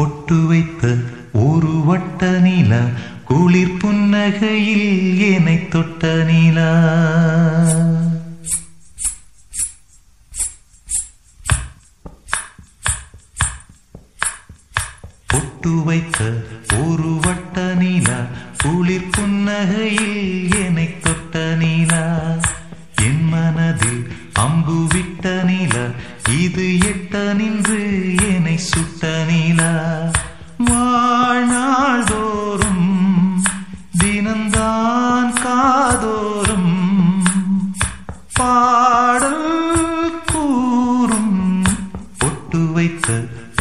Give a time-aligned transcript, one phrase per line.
[0.00, 0.96] பொட்டு வைத்த
[1.32, 2.80] ஒரு வட்ட நிலா
[3.24, 6.70] குளிர் புன்னகையில் என்னை தொட்ட நிலா.
[15.26, 16.18] பொட்டு வைத்த
[16.82, 18.18] ஒரு வட்ட நிலா
[18.62, 22.04] குளிர் புன்னகையில் என்னை தொட்ட நிலா.
[23.02, 25.84] என் மனதில் அம்பு விட்ட நிலா
[26.40, 27.80] இது எட்ட நின்று
[28.34, 29.72] என்னை சுட்ட நிலா
[30.60, 32.88] வாழ்நாள் தோறும்
[33.98, 36.72] தினந்தான் காதோறும்
[38.34, 39.46] பாடல்
[40.32, 41.38] கூறும்
[42.24, 43.08] ஒட்டு வைத்த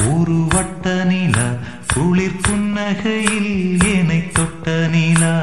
[0.10, 1.48] ஒரு வட்ட நிலா
[1.94, 3.54] குளிர் புன்னகையில்
[3.96, 5.36] என்னை தொட்ட நிலா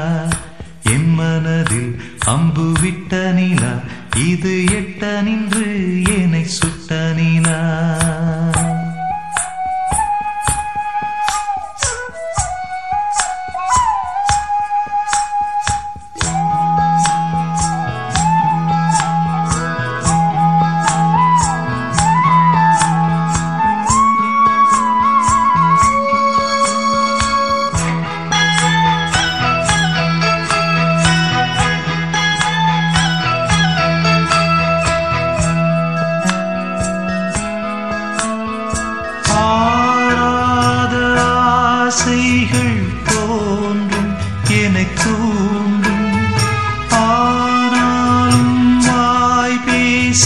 [0.85, 1.91] என் மனதில்
[2.25, 3.73] அம்பு விட்ட நிலா
[4.19, 5.65] இது எட்ட நின்று
[6.17, 7.57] என்னை சுட்ட நிலா.
[42.57, 42.77] கண்கள்
[43.07, 44.11] தோன்றும்
[44.57, 46.07] என தூண்டும்
[47.01, 48.55] ஆனாலும்
[48.87, 50.25] வாய் பேச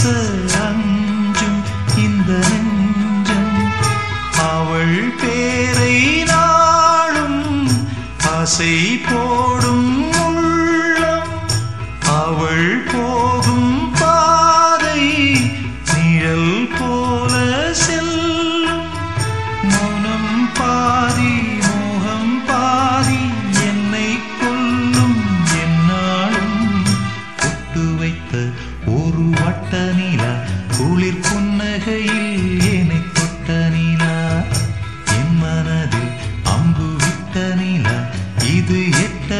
[38.62, 39.36] இது எட்ட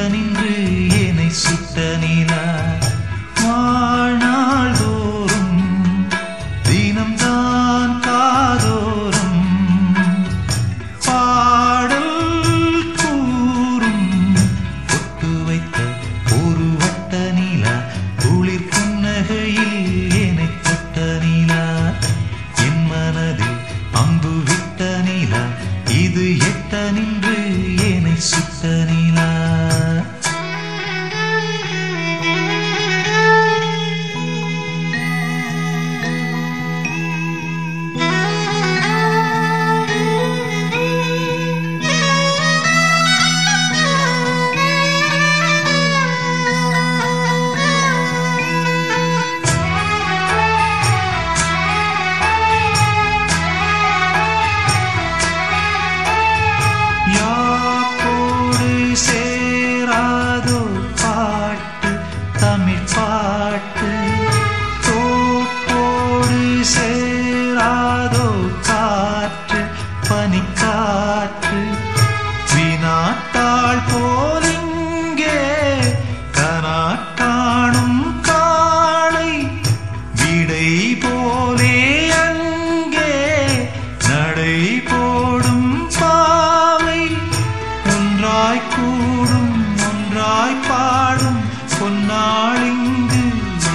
[91.02, 91.38] ஒன்றாய் பாடும்
[91.72, 93.22] பொன்னாளிங்கு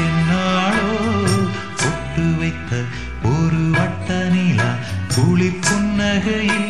[0.02, 0.92] என்னாளோ
[1.82, 2.72] பொட்டு வைத்த
[3.32, 4.70] ஒரு வட்ட நிலா
[5.16, 6.67] குளிர் புன்னகையில்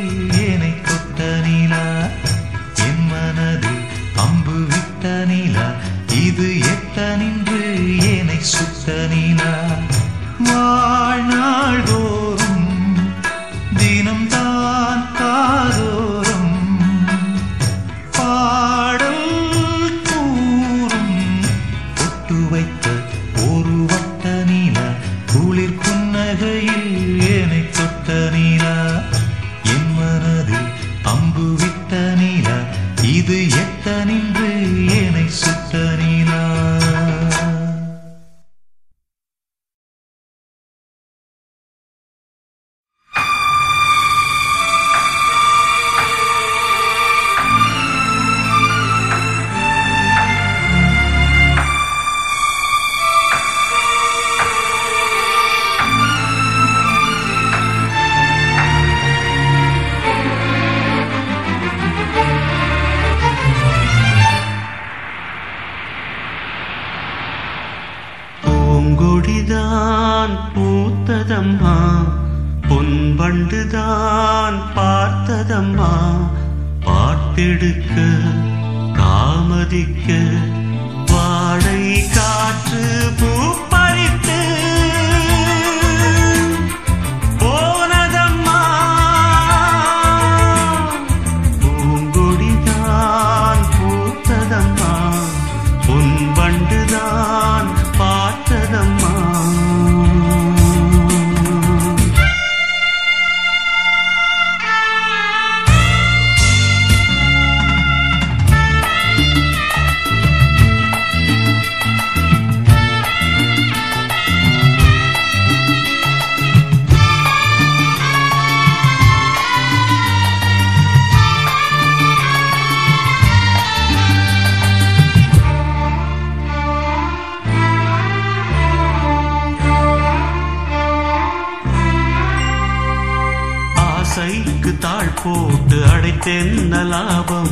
[135.27, 137.49] போட்டு அடைத்தென்ன லாபம்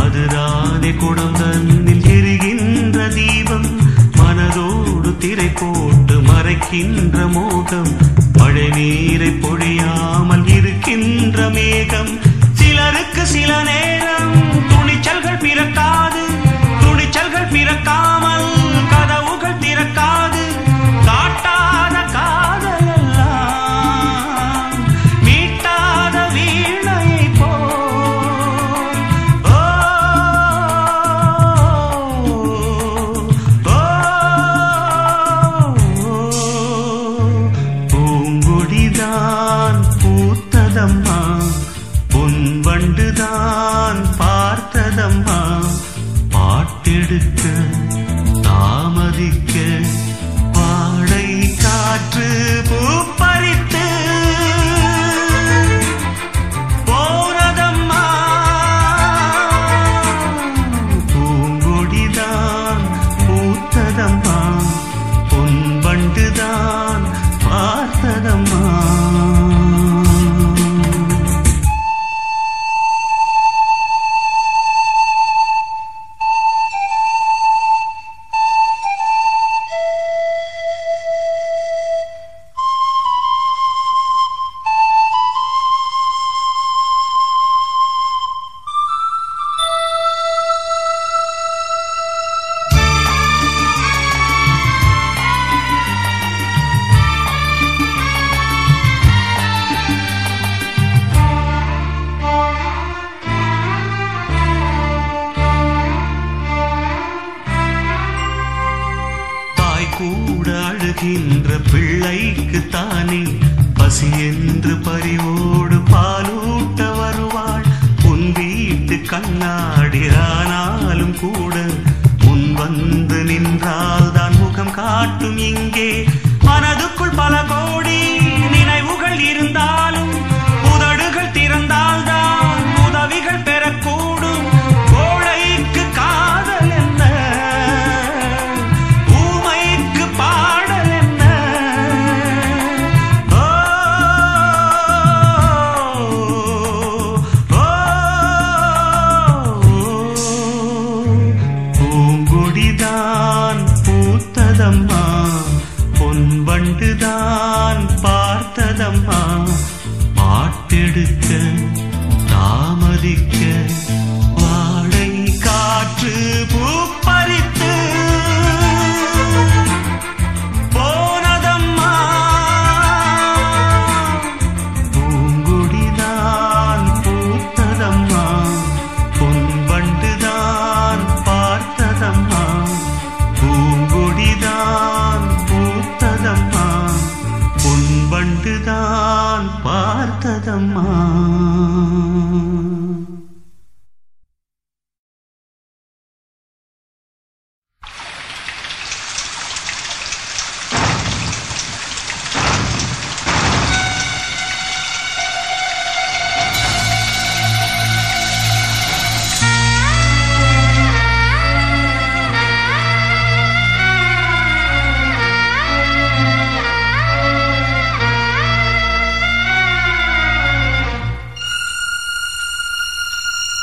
[0.00, 3.68] அதுதானே குடம் தன்னில் எரிகின்ற தீபம்.
[4.16, 7.92] மனதோடு திரை போட்டு மறைக்கின்ற மோகம்.
[8.32, 12.12] மழை நீரை பொழியாமல் இருக்கின்ற மேகம்.
[12.52, 14.34] சிலருக்கு சில நேரம்
[14.68, 16.22] துணிச்சல்கள் பிறக்காது.
[16.80, 18.63] துணிச்சல்கள் பிறக்காமல்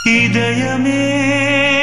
[0.03, 1.80] 伊的亚美。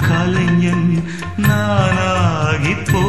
[0.00, 0.88] கலைஞன்
[1.46, 3.07] நானாகி போ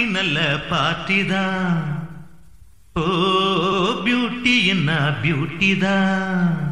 [0.00, 0.38] பார்ட்டி நல்ல
[0.68, 1.80] பார்ட்டி தான்.
[2.96, 3.02] ஓ
[4.04, 4.90] பியூட்டி என்ன
[5.22, 6.69] பியூட்டி தான்.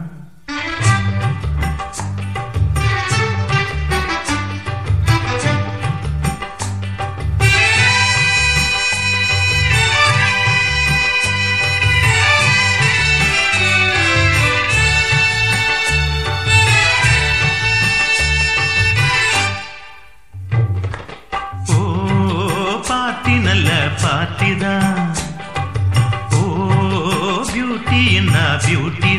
[28.68, 29.18] beauty